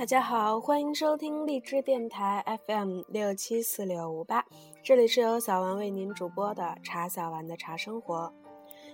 [0.00, 4.42] 大家好，欢迎收听荔枝电台 FM 六七四六五八，
[4.82, 8.32] 这里是由小丸为您主播的茶小丸的茶生活。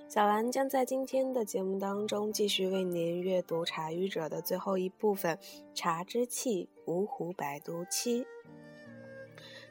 [0.09, 5.39] 小丸将在今天的节目当中继续为您阅读《茶语者》的最后一部分
[5.77, 8.27] “茶之气，五湖百毒七”。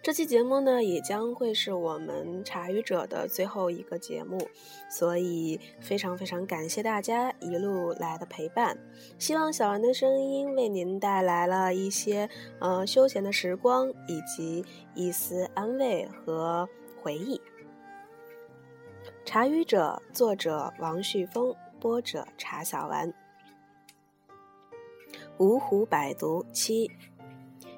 [0.06, 4.38] 这期节目呢，也将会是我们茶语者的最后一个节目，
[4.88, 8.78] 所以非常非常感谢大家一路来的陪伴。
[9.18, 12.30] 希望小丸的声音为您带来了一些
[12.60, 14.64] 呃休闲的时光，以及
[14.94, 16.70] 一丝安慰和
[17.02, 17.42] 回忆。
[19.26, 23.12] 茶语者，作者王旭峰，播者茶小丸。
[25.40, 26.92] 五虎百毒七。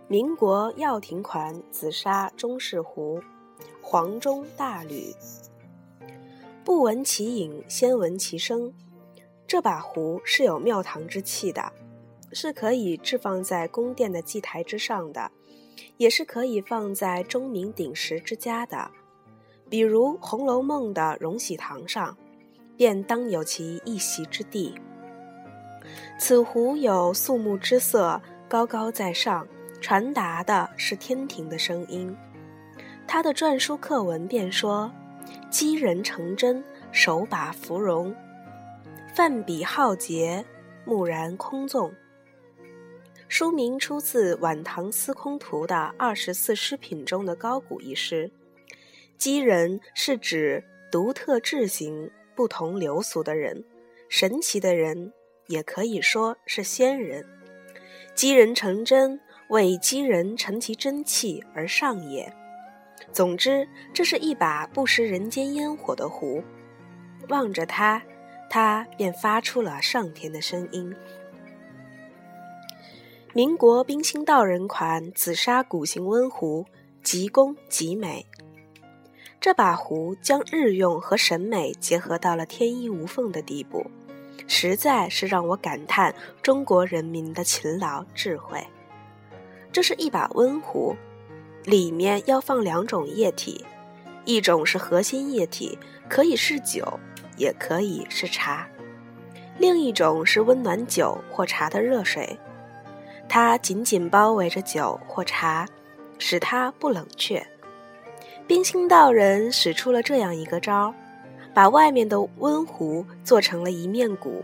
[0.10, 3.22] 民国药亭款紫砂中式壶，
[3.82, 5.14] 黄中大吕。
[6.64, 8.74] 不闻其影，先闻其声。
[9.46, 11.74] 这把壶是有庙堂之气的，
[12.32, 15.30] 是可以置放在宫殿的祭台之上的，
[15.98, 18.90] 也是可以放在钟鸣鼎食之家的，
[19.70, 22.18] 比如《红楼梦》的荣禧堂上，
[22.78, 24.74] 便当有其一席之地。
[26.18, 29.46] 此壶有肃穆之色，高高在上。
[29.80, 32.16] 传达的是天庭的声音，
[33.08, 34.92] 他的篆书课文便说
[35.50, 38.14] ：“积人成真，手把芙蓉，
[39.14, 40.44] 泛笔浩劫，
[40.84, 41.94] 木然空纵。”
[43.30, 48.32] 书名出自《晚唐司空图》的二十四诗品中的高古一诗。
[49.18, 53.64] 积人是指独特智行、不同流俗的人，
[54.10, 55.14] 神奇的人，
[55.48, 57.26] 也可以说是仙人。
[58.16, 59.20] 积人成真。
[59.50, 62.32] 为积人成其真气而上也。
[63.12, 66.44] 总之，这是一把不食人间烟火的壶。
[67.30, 68.02] 望着它，
[68.50, 70.96] 它便发出了上天的声音。
[73.34, 76.66] 民国冰心道人款紫砂古形温壶，
[77.04, 78.26] 极工极美。
[79.40, 83.86] 这把壶将日用和审美结合到了天衣无缝的地步，
[84.48, 88.66] 实在是让我感叹中国人民的勤劳智慧。
[89.72, 90.96] 这是一把温壶，
[91.64, 93.66] 里面要放两种液体，
[94.26, 95.78] 一种是核心液体，
[96.10, 97.00] 可以是酒，
[97.38, 98.66] 也可以是茶；
[99.58, 102.40] 另一种是温暖酒或茶的热水，
[103.30, 105.68] 它紧紧包围着酒或茶，
[106.18, 107.46] 使它不冷却。
[108.48, 110.94] 冰心道人使出了这样一个招儿，
[111.54, 114.44] 把外面的温壶做成了一面鼓，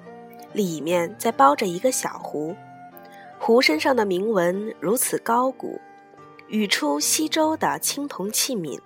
[0.52, 2.56] 里面再包着一个小壶。
[3.46, 5.81] 壶身上的铭文如此高古，
[6.48, 8.80] 语出西周的青铜器皿。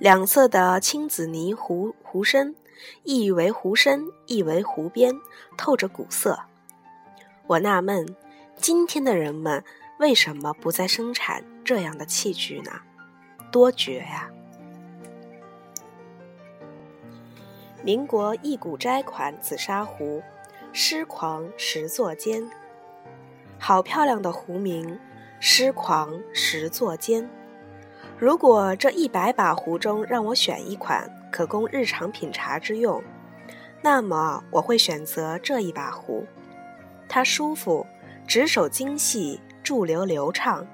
[0.00, 2.56] 两色的青紫泥壶壶身，
[3.04, 5.14] 亦为壶身，亦为壶边，
[5.56, 6.40] 透着古色。
[7.46, 8.04] 我纳闷，
[8.56, 9.62] 今天的人们
[10.00, 12.72] 为什么不再生产这样的器具呢？
[13.52, 14.28] 多绝呀！
[17.84, 20.20] 民国一古斋款紫砂壶，
[20.72, 22.50] 诗狂石作间。
[23.64, 24.98] 好漂亮的壶名，
[25.38, 27.30] 诗狂石作间。
[28.18, 33.00] 如果这一百把壶中让我选一款可供日常品茶之用，
[33.80, 36.26] 那么我会选择这一把壶。
[37.08, 37.86] 它舒服，
[38.26, 40.66] 执手精细，注流流畅，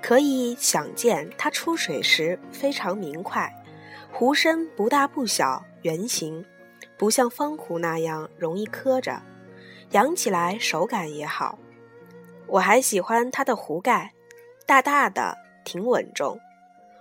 [0.00, 3.52] 可以想见它出水时非常明快。
[4.12, 6.46] 壶身不大不小，圆形，
[6.96, 9.20] 不像方壶那样容易磕着，
[9.90, 11.58] 扬起来手感也好。
[12.52, 14.12] 我还喜欢它的壶盖，
[14.66, 16.38] 大大的，挺稳重。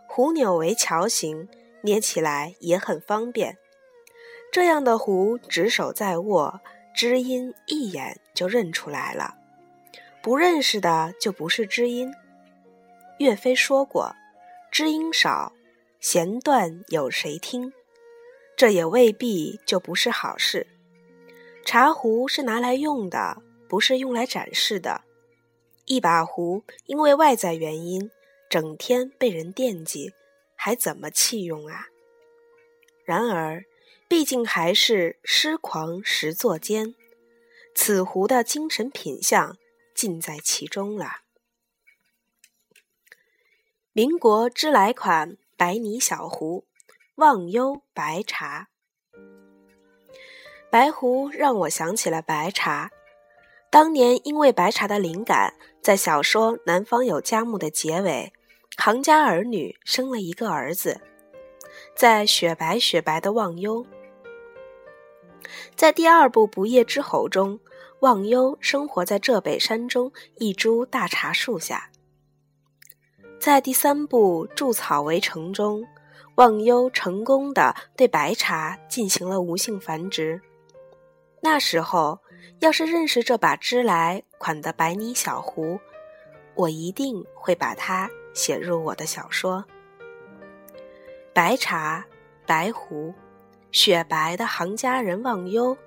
[0.08, 1.50] 壶钮为桥形，
[1.82, 3.58] 捏起来也很方便。
[4.50, 6.62] 这样的壶，执手在握，
[6.96, 9.36] 知音一眼就认出来了。
[10.22, 12.14] 不认识的就不是知音。
[13.18, 14.16] 岳飞说过
[14.72, 15.52] ：“知音少，
[16.00, 17.74] 弦断有谁听？”
[18.56, 20.68] 这也未必就不是好事。
[21.66, 25.02] 茶壶是拿来用的，不是用来展示的。
[25.92, 28.10] 一把壶，因为外在原因，
[28.50, 30.14] 整天被人惦记，
[30.56, 31.88] 还怎么弃用啊？
[33.04, 33.66] 然而，
[34.08, 36.96] 毕竟还是诗狂实作间，
[37.76, 39.58] 此壶的精神品相
[39.94, 41.24] 尽在其中了。
[43.92, 46.64] 民国之来款白泥小壶，
[47.16, 48.70] 忘忧白茶。
[50.70, 52.92] 白壶让我想起了白茶。
[53.72, 58.34] 当年因为白茶的灵感，在小说《南方有佳木》的结尾，
[58.76, 61.00] 行家儿女生了一个儿子，
[61.96, 63.86] 在雪白雪白的忘忧。
[65.74, 67.62] 在第二部《不夜之侯》中，
[68.02, 71.92] 忘忧生活在浙北山中一株大茶树下。
[73.40, 75.88] 在第三部《筑草围城》中，
[76.36, 80.42] 忘忧成功的对白茶进行了无性繁殖。
[81.42, 82.20] 那时候，
[82.60, 85.80] 要是认识这把织来款的白泥小壶，
[86.56, 89.66] 我一定会把它写入我的小说。
[91.34, 92.06] 白茶，
[92.46, 93.14] 白壶，
[93.72, 95.78] 雪白的行家人忘忧，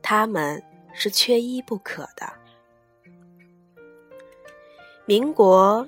[0.00, 2.32] 他们是缺一不可的。
[5.04, 5.86] 民国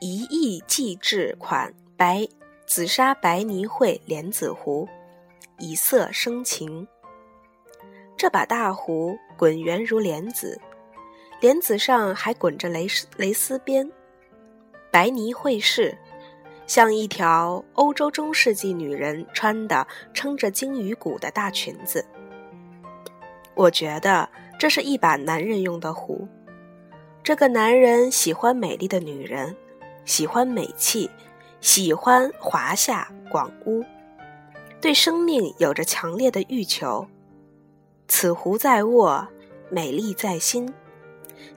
[0.00, 2.28] 一亿祭制款白
[2.66, 4.86] 紫砂白泥绘莲子壶，
[5.58, 6.86] 以色生情。
[8.24, 10.58] 这把大壶滚圆如莲子，
[11.42, 13.86] 莲子上还滚着蕾丝蕾丝边，
[14.90, 15.94] 白泥绘饰，
[16.66, 22.02] 像一条欧洲中世纪女人穿的撑着鲸鱼骨的大裙子。
[23.54, 24.26] 我觉得
[24.58, 26.26] 这是一把男人用的壶。
[27.22, 29.54] 这个男人喜欢美丽的女人，
[30.06, 31.10] 喜欢美气，
[31.60, 33.84] 喜欢华夏广屋，
[34.80, 37.06] 对生命有着强烈的欲求。
[38.06, 39.26] 此壶在握，
[39.70, 40.72] 美丽在心，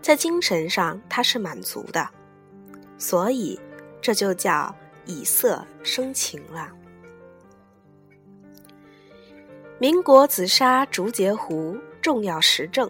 [0.02, 2.10] 在精神上他是满足的，
[2.98, 3.60] 所以
[4.02, 4.74] 这就叫
[5.06, 6.70] 以色生情了。
[9.80, 12.90] 民国紫砂竹节壶重要实证：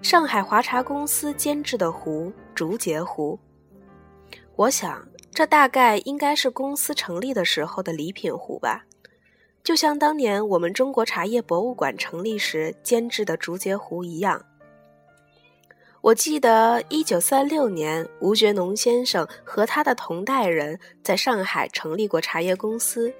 [0.00, 3.38] 上海华茶公司监制的壶竹节壶，
[4.54, 8.84] 我想这大概应该是公司成立的时候的礼品壶吧。
[9.66, 14.40] 就像当年我们中国茶叶博物馆成立时监制的竹节壶一样，
[16.00, 23.12] 我记得一九三六年吴觉农先生和他的同代人在上海成立过茶叶公司。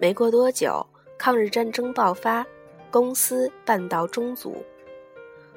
[0.00, 0.86] 没过多久，
[1.18, 2.46] 抗日战争爆发，
[2.90, 4.64] 公司半道中阻。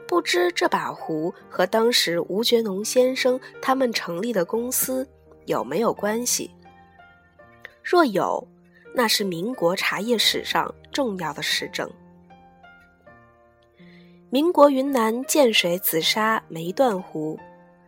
[0.06, 5.08] 不知这把壶和当时吴觉农先生他们成立的公司
[5.46, 6.52] 有没有关系？
[7.82, 8.46] 若有。
[8.94, 11.90] 那是民国茶叶史上重要的实证。
[14.30, 17.38] 民国云南建水紫砂梅段壶，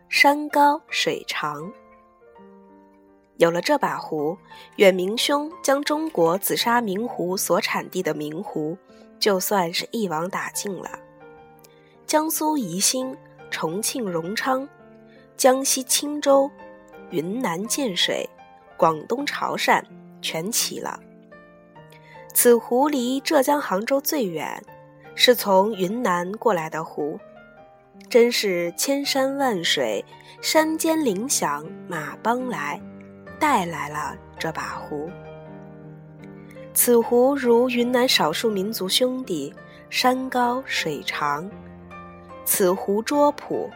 [0.08, 1.72] 山高水长。
[3.38, 4.36] 有了这把壶，
[4.76, 8.76] 远明兄将中国紫砂名壶所产地的名壶，
[9.18, 10.90] 就算是一网打尽了。
[12.06, 13.16] 江苏宜兴、
[13.50, 14.68] 重庆荣昌、
[15.36, 16.50] 江西青州、
[17.10, 18.28] 云南建水、
[18.76, 19.82] 广东潮汕。
[20.24, 20.98] 全齐了。
[22.32, 24.64] 此湖离浙江杭州最远，
[25.14, 27.20] 是从云南过来的湖，
[28.08, 30.02] 真是千山万水，
[30.40, 32.80] 山间铃响马帮来，
[33.38, 35.10] 带来了这把壶。
[36.72, 39.54] 此湖如云南少数民族兄弟，
[39.90, 41.48] 山高水长，
[42.44, 43.70] 此湖拙朴，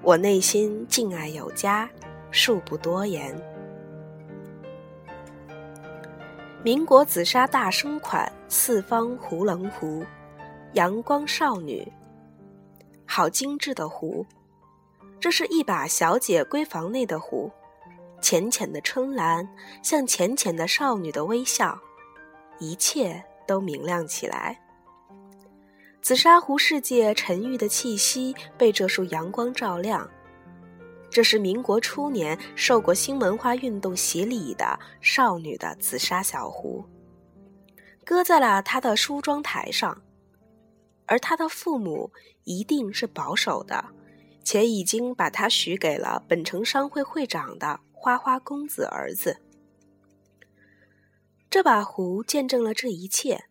[0.00, 1.90] 我内心敬爱有加，
[2.32, 3.38] 恕不多言。
[6.68, 10.04] 民国紫砂大生款四方壶棱壶，
[10.74, 11.90] 阳光少女，
[13.06, 14.26] 好精致的壶。
[15.18, 17.50] 这是一把小姐闺房内的壶，
[18.20, 19.48] 浅浅的春蓝，
[19.82, 21.80] 像浅浅的少女的微笑，
[22.58, 24.60] 一切都明亮起来。
[26.02, 30.06] 紫砂壶世界沉郁的气息被这束阳光照亮。
[31.18, 36.84] 这是民国初年受过新文化运动洗礼的少女的紫砂小壶，
[38.04, 40.00] 搁在了她的梳妆台上，
[41.06, 42.12] 而她的父母
[42.44, 43.86] 一定是保守的，
[44.44, 49.42] 且已经把她许给了本城商会会长的花花公子儿子。
[51.50, 53.46] 这把壶见证了这一切，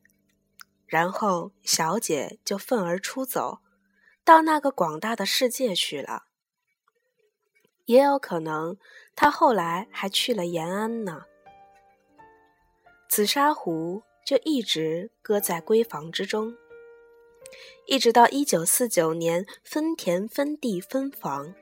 [0.86, 3.60] 然后小姐就愤而出走，
[4.24, 6.27] 到那个广大的世界去了。
[7.88, 8.78] 也有可能，
[9.16, 11.24] 他后来还去了延安呢。
[13.10, 16.54] 紫砂壶就一直搁在闺房之中，
[17.86, 21.56] 一直到一九四九年分田分地分房，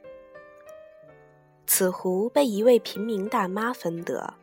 [1.67, 4.34] 此壶被一位平民大妈分得，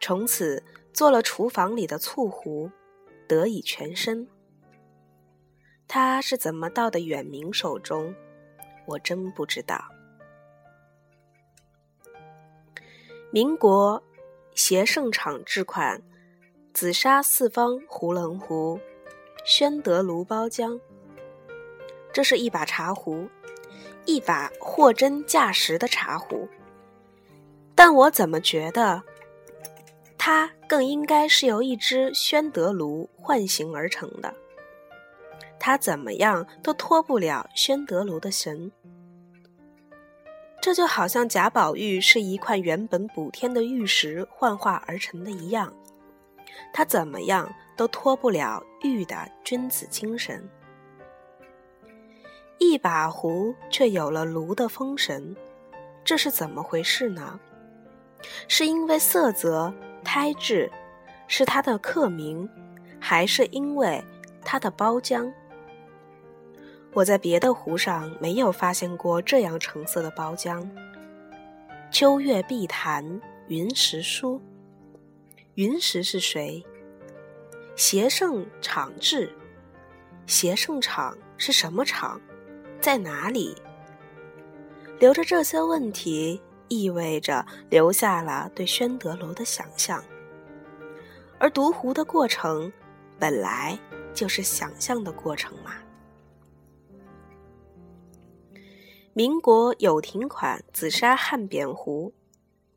[0.00, 2.72] 从此做了厨房里的醋壶，
[3.28, 4.26] 得以全身。
[5.86, 8.12] 他是怎么到的远明手中，
[8.84, 9.80] 我真不知道。
[13.30, 14.02] 民国
[14.54, 16.02] 协盛厂制款
[16.72, 18.80] 紫砂四方壶棱壶，
[19.44, 20.80] 宣德炉包浆。
[22.12, 23.28] 这是一把茶壶，
[24.06, 26.48] 一把货真价实的茶壶。
[27.74, 29.02] 但我怎么觉得，
[30.16, 34.34] 它更应该是由一只宣德炉唤醒而成的？
[35.60, 35.76] 它。
[35.76, 38.72] 怎么样都脱不了宣德炉的神。
[40.68, 45.72] 这就好像贾宝玉是一块原本补天的玉石幻化而成的一样，
[46.74, 50.46] 他怎么样都脱不了玉的君子精神。
[52.58, 55.34] 一把壶却有了炉的风神，
[56.04, 57.40] 这是怎么回事呢？
[58.46, 59.72] 是因为色泽、
[60.04, 60.70] 胎质
[61.28, 62.46] 是它的刻名，
[63.00, 64.04] 还是因为
[64.44, 65.32] 它的包浆？
[66.98, 70.68] 我在别的湖上没有发现过这样橙色的包浆。
[71.92, 74.42] 秋月碧潭云石书，
[75.54, 76.66] 云石是谁？
[77.76, 79.32] 协盛场志，
[80.26, 82.20] 协盛场是什么场？
[82.80, 83.54] 在哪里？
[84.98, 90.02] 留着这些问题，意味着留下了对宣德楼的想象，
[91.38, 92.72] 而读湖的过程，
[93.20, 93.78] 本来
[94.12, 95.74] 就是想象的过程嘛。
[99.14, 102.12] 民国有亭款紫砂汉扁壶，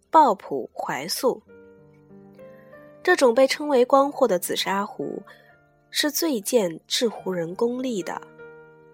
[0.10, 1.42] 抱朴怀素。
[3.04, 5.22] 这种被称为光货的紫砂壶，
[5.90, 8.20] 是最见制壶人功力的。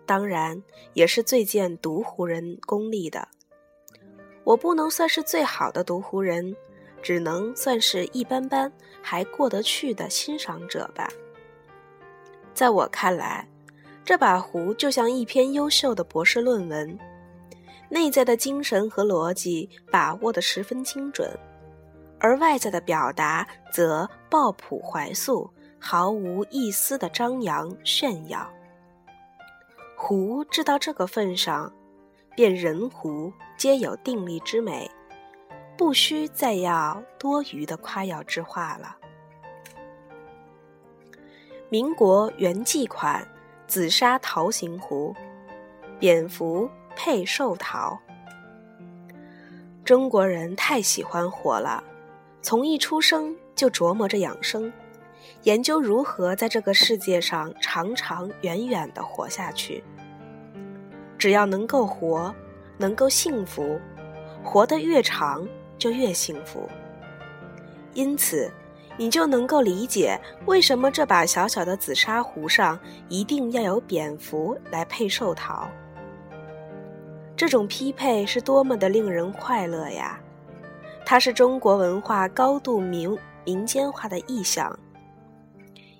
[0.05, 0.61] 当然，
[0.93, 3.27] 也是最见读壶人功力的。
[4.43, 6.55] 我不能算是最好的读壶人，
[7.01, 11.09] 只能算是一般般还过得去的欣赏者吧。
[12.53, 13.47] 在我看来，
[14.03, 16.97] 这把壶就像一篇优秀的博士论文，
[17.89, 21.29] 内在的精神和逻辑把握得十分精准，
[22.19, 28.49] 而外在的表达则抱朴怀素，毫无一丝的张扬炫耀。
[29.95, 31.73] 壶制到这个份上，
[32.35, 34.89] 便人壶皆有定力之美，
[35.77, 38.95] 不需再要多余的夸耀之话了。
[41.69, 43.27] 民国元季款
[43.65, 45.15] 紫砂桃形壶，
[45.99, 47.95] 蝙蝠配寿桃。
[49.85, 51.83] 中国人太喜欢活了，
[52.41, 54.73] 从一出生就琢磨着养生。
[55.43, 59.83] 研究如何在这个世界上长长远远的活下去。
[61.19, 62.33] 只要能够活，
[62.79, 63.79] 能够幸福，
[64.43, 66.67] 活得越长就越幸福。
[67.93, 68.51] 因此，
[68.97, 75.69] 你就能够理解为什么这把小小的紫砂壶上一定要有蝙蝠来配寿桃。
[77.37, 80.19] 这种匹配是多么的令人快乐呀！
[81.05, 83.15] 它是中国文化高度民
[83.45, 84.77] 民间化的意象。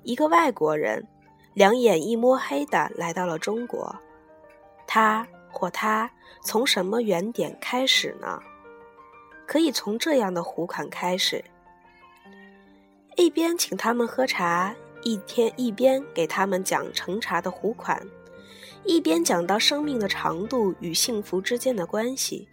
[0.02, 1.08] 一个外国人，
[1.54, 3.96] 两眼一摸黑的来到了中国，
[4.88, 6.10] 他或他
[6.42, 8.40] 从什么原点开始呢？
[9.46, 11.46] 可以从这样的壶款开始，
[13.16, 18.02] 一边请他们喝茶，一天一边给他们讲盛茶的壶款，
[18.88, 22.48] 一边讲到生命的长度与幸福之间的关系，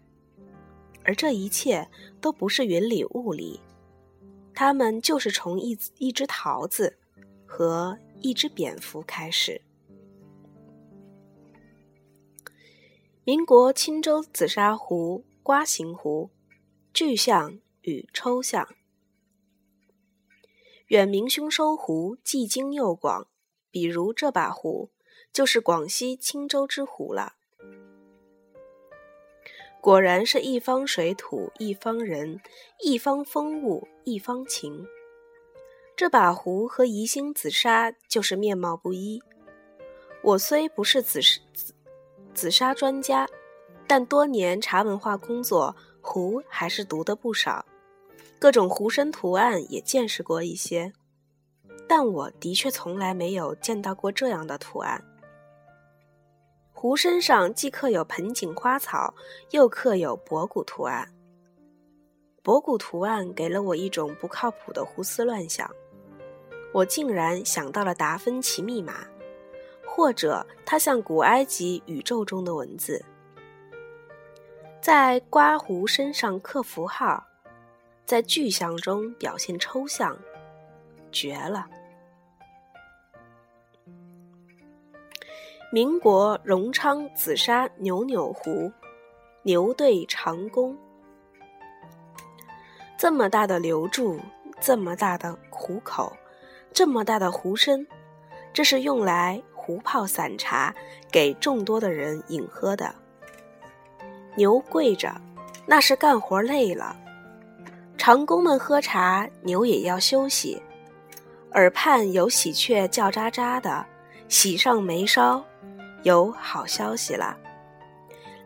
[1.04, 1.88] 而这一切
[2.20, 3.60] 都不是云里雾里，
[4.52, 6.98] 他们就是从一一只桃子。
[7.56, 9.62] 和一只蝙蝠开始。
[13.22, 16.30] 民国青州紫砂壶瓜形壶，
[16.92, 18.66] 具象与抽象。
[20.88, 23.28] 远明兄收壶既精又广，
[23.70, 24.90] 比如这把壶，
[25.34, 27.34] 就是广西钦州之壶了。
[29.80, 32.40] 果然是一方水土一方人，
[32.80, 34.86] 一方风物一方情。
[35.96, 39.20] 这把壶和宜兴紫砂就是面貌不一。
[40.22, 41.20] 我虽不是紫
[41.52, 41.74] 紫
[42.32, 43.28] 紫砂专家，
[43.86, 47.66] 但多年茶文化工作，壶还是读得不少，
[48.38, 50.92] 各种壶身图案也见识过一些。
[51.86, 55.04] 但我的确从来没有见到过这样的图案。
[56.84, 59.14] 壶身上既刻有盆景花草，
[59.52, 61.10] 又刻有博古图案。
[62.42, 65.74] 博古图案给了我一种不靠谱的胡思乱想。
[66.74, 68.96] 我竟然想到了达芬奇密码，
[69.86, 73.02] 或者它像古埃及宇宙中的文字，
[74.82, 77.24] 在刮胡身上刻符号，
[78.04, 80.14] 在具象中表现抽象，
[81.10, 81.66] 绝了！
[85.74, 88.70] 民国荣昌紫砂扭扭壶，
[89.42, 90.78] 牛对长弓，
[92.96, 94.20] 这么大的流柱，
[94.60, 96.16] 这么大的壶口。
[96.72, 97.84] 这么大的壶身，
[98.52, 100.72] 这是用来壶泡散茶，
[101.10, 102.94] 给众多的人饮喝的。
[104.36, 105.20] 牛跪着，
[105.66, 106.94] 那是干活累了；
[107.98, 110.62] 长工们喝茶，牛也要休息。
[111.54, 113.84] 耳畔有喜鹊叫喳喳的，
[114.28, 115.44] 喜上眉梢，
[116.04, 117.36] 有好消息了。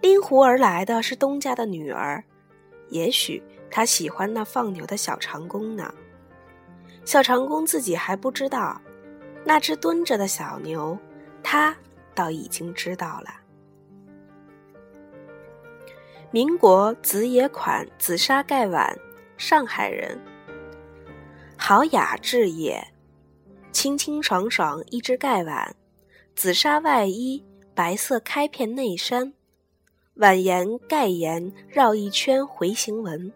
[0.01, 2.25] 拎壶而来的是东家的女儿，
[2.89, 5.93] 也许她喜欢那放牛的小长工呢。
[7.05, 8.81] 小长工自己还不知道，
[9.45, 10.97] 那只蹲着的小牛，
[11.43, 11.75] 他
[12.15, 13.31] 倒已经知道了。
[16.31, 18.95] 民国紫野款紫砂盖碗，
[19.39, 20.21] 上海人。
[21.57, 22.87] 好雅致也，
[23.73, 25.75] 清清爽爽一只盖碗，
[26.39, 29.33] 紫纱外衣，白色开片内衫，
[30.15, 33.33] 碗沿盖沿绕一圈回形纹。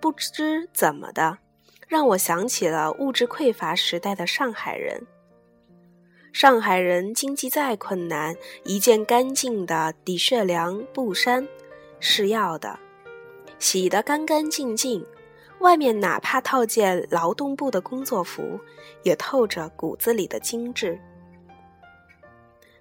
[0.00, 1.36] 不知怎么的，
[1.86, 5.06] 让我想起了物质匮乏时代的上海人。
[6.32, 8.34] 上海人经济再困难，
[8.64, 11.46] 一件干净的底血凉布衫。
[12.00, 12.78] 是要的，
[13.58, 15.04] 洗得干干净净，
[15.58, 18.58] 外面哪怕套件劳动部的工作服，
[19.02, 20.98] 也透着骨子里的精致。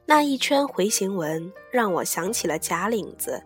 [0.06, 3.42] 那一圈回形纹让我想起了假领子。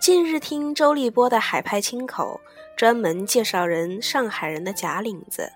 [0.00, 2.40] 近日听周立波的《海派清口》，
[2.78, 5.52] 专门介绍人上海人的假领子，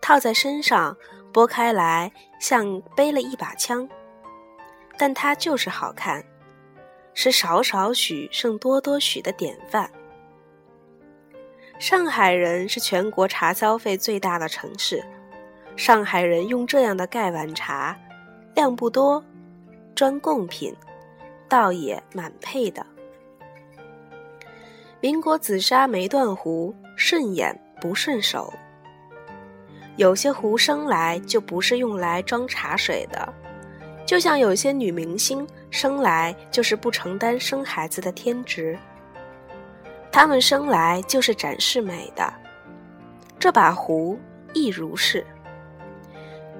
[0.00, 0.96] 套在身上
[1.32, 3.88] 拨开来像背了一把枪，
[4.98, 6.24] 但它就是好看。
[7.16, 9.88] 是少少许胜多多许的典范。
[11.78, 15.00] 上海人是全国茶消费最大的城市，
[15.76, 17.96] 上海人用这样的盖碗茶，
[18.54, 19.22] 量不多，
[19.94, 20.74] 专贡品，
[21.48, 22.84] 倒也蛮配的。
[25.00, 28.52] 民国紫砂梅断壶，顺眼不顺手。
[29.96, 33.32] 有些壶生来就不是用来装茶水的，
[34.06, 35.46] 就像有些女明星。
[35.70, 38.78] 生来就是不承担生孩子的天职，
[40.12, 42.32] 他们生来就是展示美的。
[43.40, 44.16] 这把壶
[44.52, 45.26] 亦如是。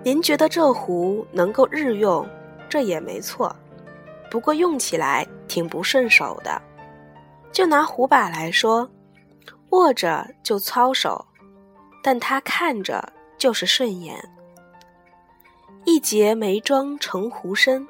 [0.04, 2.29] 您觉得这壶能够日用，
[2.68, 3.57] 这也没错，
[4.31, 6.61] 不过用起来挺不顺手的。
[7.50, 8.87] 就拿壶把来说，
[9.70, 11.24] 握着就操手，
[12.02, 13.02] 但它看着
[13.38, 14.14] 就是顺眼。
[15.87, 17.87] 一节梅桩成壶身。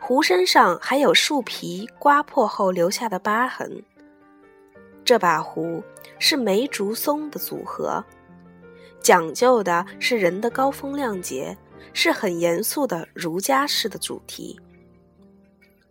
[0.00, 3.82] 壶身上还有树皮刮破后留下的疤痕。
[5.02, 5.82] 这把壶
[6.18, 8.04] 是梅竹松的组合，
[9.02, 11.56] 讲究的是人的高风亮节，
[11.92, 14.60] 是很严肃的儒家式的主题。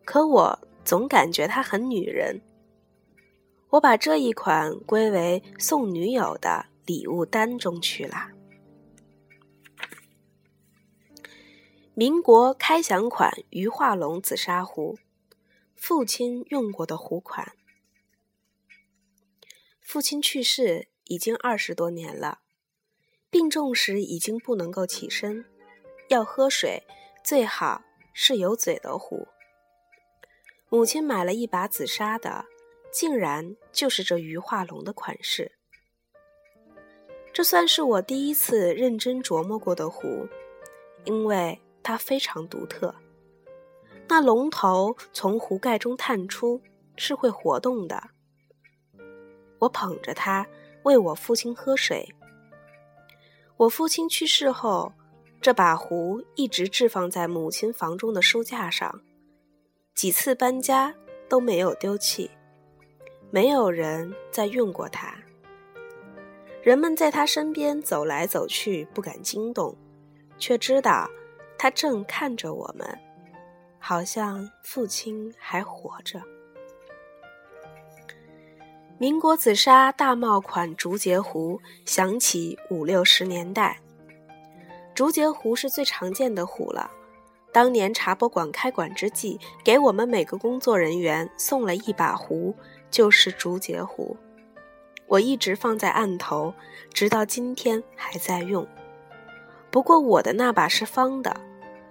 [0.06, 2.42] 可我总感觉它很女人。
[3.70, 8.32] 我把这一款归为送女友的礼物单中去啦。
[11.94, 14.98] 民国开祥款鱼化龙紫砂壶，
[15.76, 17.54] 父亲用过的壶款。
[19.82, 22.40] 父亲去世已经二十多年了，
[23.30, 25.46] 病重时已经不能够起身，
[26.10, 26.84] 要喝水
[27.24, 27.82] 最好
[28.14, 29.28] 是有嘴的壶。
[30.70, 32.46] 母亲买了一把紫砂的，
[32.92, 35.52] 竟然就是这鱼化龙的款式。
[37.34, 40.28] 这算是我第一次认真琢磨过的壶，
[41.06, 41.60] 因为。
[41.84, 42.94] 它非常独特，
[44.10, 46.62] 那龙头从壶盖中探出，
[46.98, 48.10] 是会活动的。
[49.58, 50.46] 我捧着它
[50.84, 52.06] 为我父亲喝水。
[53.58, 54.94] 我父亲去世后，
[55.42, 59.02] 这把壶一直置放在母亲房中的书架上，
[59.96, 60.94] 几次搬家
[61.28, 62.30] 都没有丢弃，
[63.32, 65.16] 没有人再用过它。
[66.62, 69.76] 人们在他身边走来走去，不敢惊动，
[70.38, 71.10] 却知道。
[71.60, 72.88] 他正看着我们，
[73.80, 76.22] 好像父亲还活着。
[79.00, 83.80] 民国紫砂大帽款竹节壶，想起五六十年代，
[84.96, 86.90] 竹节壶是最常见的壶了。
[87.52, 92.56] 当年茶博馆开馆之际，给我们每个工作人员送了一把壶，
[92.90, 94.18] 就是竹节壶。
[95.06, 96.52] 我一直放在案头，
[96.92, 98.68] 直到今天还在用。
[99.70, 101.40] 不过我的那把是方的。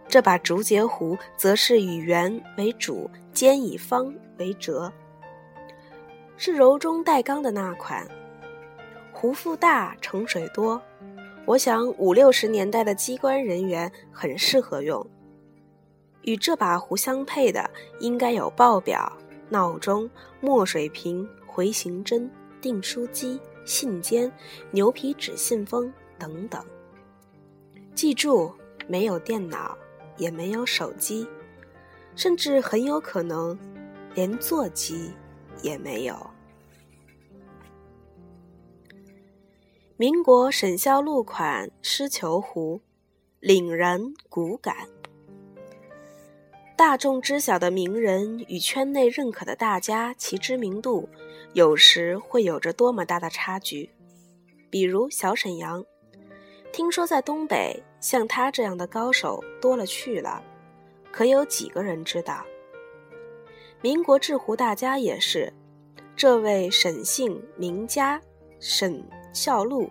[0.09, 4.93] 这把竹节壶则是以圆为主，尖以方为折，
[6.37, 8.07] 是柔中带刚的那款。
[9.13, 10.81] 壶腹大，盛水多，
[11.45, 15.07] 我想五六十年代的机关人员很适合用。
[16.23, 17.71] 与这把壶相配的，
[18.01, 19.13] 应该有报表、
[19.49, 24.31] 闹钟、墨水瓶、回形针、订书机、信笺、
[24.71, 26.63] 牛皮纸信封等等。
[27.95, 28.53] 记住，
[28.87, 29.77] 没有电脑。
[30.19, 31.29] 也没有手机，
[32.15, 33.55] 甚至很有可能
[34.15, 35.13] 连座机
[35.63, 36.15] 也没有。
[39.97, 42.81] 民国沈孝禄款狮球壶，
[43.41, 44.77] 凛然骨感。
[46.77, 51.09] 大众知晓的名人与圈内认可的大家，其知名度
[51.55, 53.91] 有时会有着多么大的差距。
[54.69, 55.83] 比如小沈阳，
[56.75, 60.43] 听说在东北像他这样的高手多了去了，
[61.11, 62.45] 可有几个人知道？
[63.83, 65.53] 民国制壶大家也是，
[66.17, 68.21] 这位沈姓名家
[68.59, 69.91] 沈孝禄，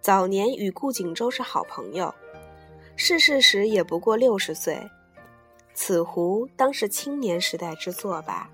[0.00, 2.12] 早年与顾景舟是好朋友，
[2.96, 4.80] 逝世时也不过六十岁。
[5.74, 8.50] 此壶当是青年时代之作吧？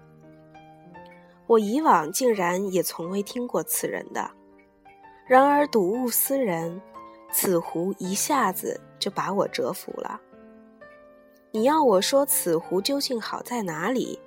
[1.46, 4.30] 我以往竟然也从未听过此人的。
[5.26, 6.80] 然而睹物思人，
[7.30, 10.20] 此壶一下子就把我折服了。
[11.50, 14.18] 你要我说此壶究竟好在哪里？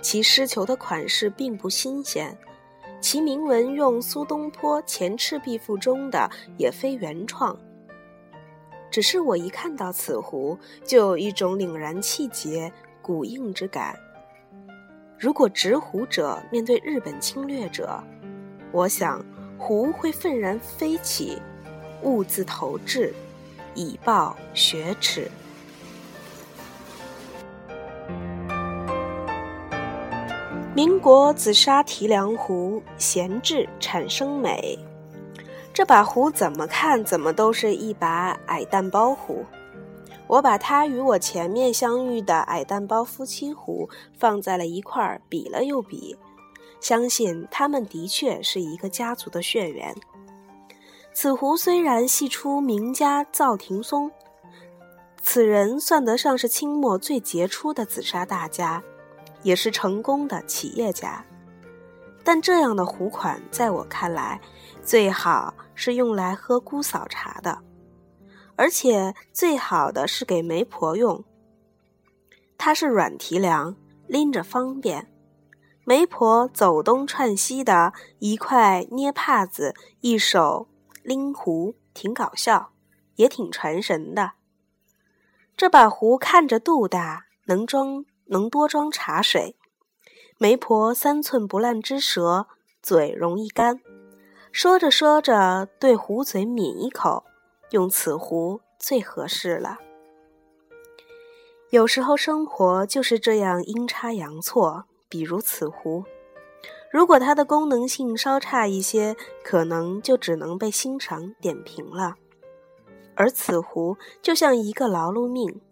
[0.00, 2.36] 其诗求的款式并不新鲜，
[3.00, 7.56] 其铭文用苏东坡《前赤壁赋》中的也非原创。
[8.92, 13.96] 只是我一看到此壶，就有一种凛然气节、古硬之感。
[15.18, 18.00] 如果执壶者面对日本侵略者，
[18.70, 19.24] 我想
[19.58, 21.42] 壶会愤然飞起，
[22.02, 23.12] 兀自投掷，
[23.74, 25.28] 以报雪耻。
[30.74, 34.78] 民国紫砂提梁壶，闲置产生美。
[35.70, 39.44] 这把壶怎么看怎么都是一把矮蛋包壶，
[40.26, 43.86] 我把它与我前面相遇的矮蛋包夫妻壶
[44.18, 46.16] 放在了一块儿，比了又比，
[46.80, 49.94] 相信他们的确是一个家族的血缘。
[51.12, 54.10] 此壶虽然系出名家赵廷松，
[55.20, 58.82] 此人算得上是清末最杰出的紫砂大家，
[59.42, 61.24] 也是成功的企业家，
[62.24, 64.40] 但这样的壶款在我看来。
[64.84, 67.62] 最好是用来喝姑嫂茶的，
[68.56, 71.24] 而且最好的是给媒婆用。
[72.58, 73.76] 它是软提梁，
[74.08, 75.08] 拎着方便，
[75.84, 80.66] 媒婆走东串西的，一块捏帕子，一手
[81.04, 82.72] 拎壶，挺搞笑，
[83.14, 84.32] 也挺传神的。
[85.56, 89.56] 这把壶看着肚大，能装能多装茶水。
[90.38, 92.46] 媒婆三寸不烂之舌，
[92.82, 93.80] 嘴容易干。
[94.50, 97.24] 说着说着，对壶嘴抿一口，
[97.70, 99.78] 用此壶最合适了。
[101.70, 106.04] 有时候生活就是这样阴差阳错，比如此壶，
[106.90, 112.16] 如果它的功能性稍差一些，可能就只能被欣赏点评了。
[113.14, 115.62] 而此壶就像一个劳碌命，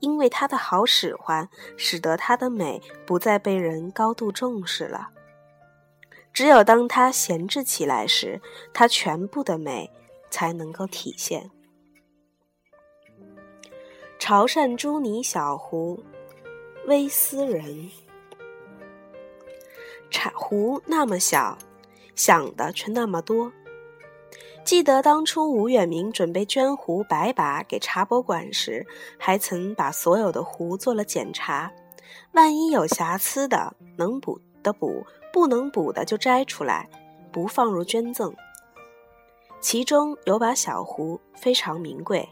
[0.00, 5.10] 因为它的好使唤，使得它的美不再被人高度重视了。
[6.32, 8.40] 只有当它闲置起来时，
[8.72, 9.90] 它全部的美
[10.30, 11.50] 才能够体现。
[14.18, 16.04] 潮汕朱泥小壶，
[16.86, 17.90] 微斯人。
[20.10, 21.56] 茶壶那么小，
[22.14, 23.52] 想的却那么多。
[24.70, 28.86] 记得当初吴远明准备捐壶白把给茶博馆时，
[29.18, 31.68] 还曾把所有的壶做了检查，
[32.34, 35.04] 万一有瑕疵的，能补的补。
[35.32, 36.88] 不能补的就摘出来，
[37.32, 38.32] 不放入捐赠。
[39.60, 42.28] 其中有把小壶非常名贵，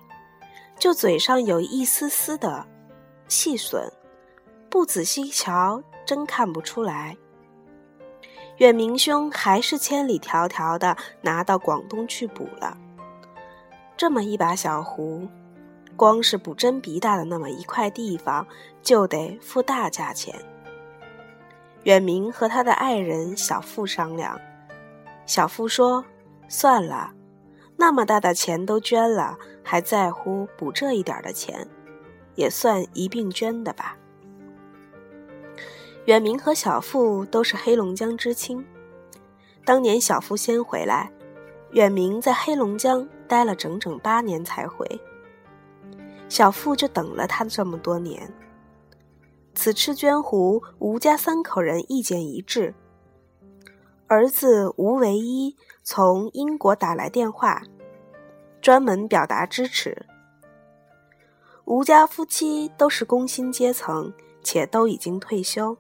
[0.79, 2.65] 就嘴上有一丝丝的
[3.27, 3.93] 细损，
[4.71, 7.17] 不仔细瞧真看不出来。
[8.59, 12.77] 远明兄还是千里迢迢的拿到广东去补了。
[13.97, 15.29] 这么一把小壶，
[15.97, 18.47] 光是补真鼻大的那么一块地方，
[18.83, 20.35] 就得付大价钱。
[21.85, 24.41] 远明和他的爱人小付商量，
[25.25, 26.05] 小付说
[26.49, 27.13] ：“算了，
[27.77, 31.67] 那么大的钱都捐了，还在乎补这一点的钱，
[32.35, 33.97] 也算一并捐的吧。”
[36.09, 38.65] 远明和小富都是黑龙江知青，
[39.63, 41.13] 当年小富先回来，
[41.73, 44.87] 远明在黑龙江待了整整八年才回，
[46.27, 48.33] 小富就等了他这么多年。
[49.55, 52.75] 此次捐湖，吴家三口人意见一致。
[54.07, 57.63] 儿子吴唯一从英国打来电话，
[58.63, 60.07] 专门表达支持。
[61.67, 64.11] 吴家夫妻都是工薪阶层，
[64.43, 65.77] 且都已经退休，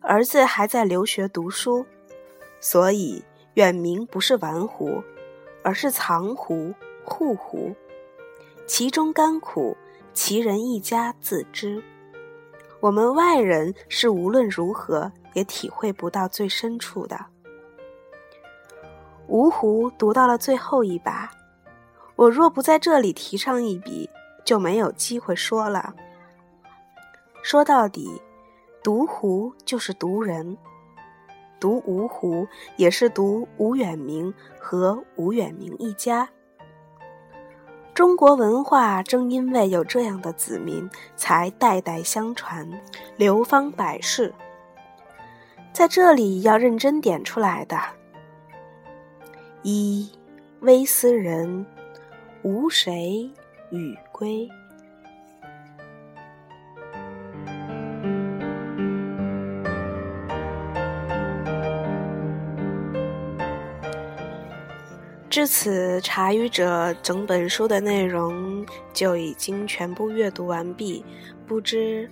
[0.00, 1.84] 儿子还在留学读书，
[2.60, 3.24] 所以
[3.54, 5.02] 远名不是玩壶，
[5.62, 6.74] 而是藏壶、
[7.04, 7.74] 护壶，
[8.66, 9.76] 其中甘苦，
[10.12, 11.82] 其人一家自知。
[12.80, 17.26] 我们外人是无论如何也体会不到最深处的。
[19.28, 21.30] 芜湖读到了最后一把，
[22.16, 24.08] 我若不在这里提倡一笔，
[24.44, 25.94] 就没有机会说了。
[27.42, 28.20] 说到底，
[28.82, 30.56] 读壶就是读人，
[31.60, 36.26] 读芜湖也是读吴远明和吴远明一家。
[37.92, 42.66] 中国文化正因为有这样的子民，才代代相传，
[43.18, 44.32] 流芳百世。
[45.74, 47.78] 在这里要认真点出来的：
[49.62, 50.10] 一，
[50.60, 51.66] 微斯人，
[52.42, 53.30] 无谁
[53.70, 54.48] 与归。
[65.30, 71.04] 至此，茶语者整本书的内容就已经全部阅读完毕。
[71.46, 72.10] 不知，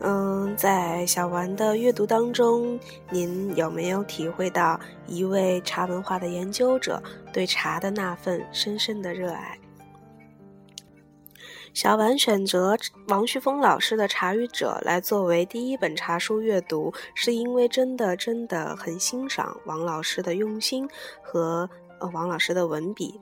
[0.00, 2.76] 嗯，在小丸的阅读当中，
[3.08, 7.00] 您有没有体会到一位茶文化的研究者
[7.32, 9.56] 对茶的那份深深的热爱？
[11.72, 12.76] 小丸选择
[13.06, 20.88] 王旭峰老师的《茶语者》来作为第一本茶书阅读，是因为真的真的很欣赏王老师的用心
[21.22, 21.70] 和。
[22.00, 23.18] 呃，王老师的文笔，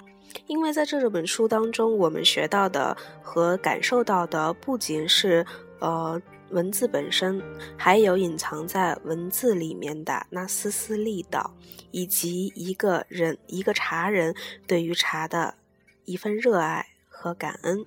[0.47, 5.45] 因为在这本书当中，我们学到的和感受到的不仅是
[5.81, 7.43] 呃文字本身，
[7.77, 11.53] 还有隐藏在文字里面的那丝丝力道，
[11.91, 14.35] 以及一个人一个茶人
[14.67, 15.55] 对于茶的
[16.05, 17.85] 一份热爱和感恩。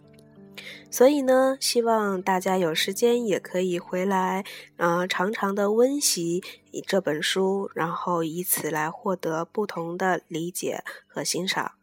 [0.89, 4.43] 所以呢，希望大家有时间也可以回来，
[4.77, 6.43] 呃，常常的温习
[6.85, 11.73] 这本书，然后以此来获得不同的理解和欣赏。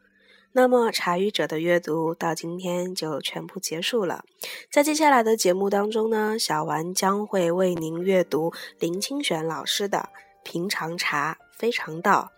[0.57, 4.25] 那么，茶语者的阅读到今天就全部结束了。
[4.71, 9.99] 在接下来的节目当中呢，小丸将会为您阅读林清玄老师的
[10.45, 12.31] 《平常茶非常道》。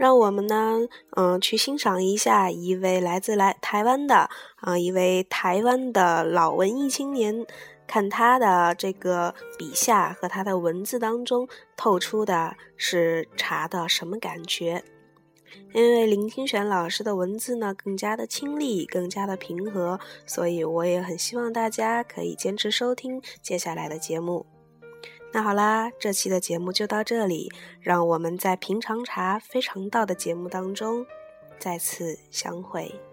[0.00, 0.78] 让我们呢，
[1.14, 7.44] 嗯，去欣赏一下一位来自来台湾的啊，一位台湾的老文艺青年，
[7.86, 14.82] 看他的这个笔下和他的文字当中透出的是茶的什么感觉？
[15.74, 24.46] 因为林清玄老师的文字呢，更加的清丽，更加的平和，所以我也很希望大家可以坚持收听接下来的节目。
[25.32, 31.06] 那好啦，这期的节目就到这里，让我们在平常茶非常道的节目当中
[31.58, 33.09] 再次相会。